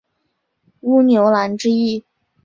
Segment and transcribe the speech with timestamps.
[0.79, 2.03] 乌牛栏之役。